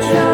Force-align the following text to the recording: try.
try. 0.00 0.25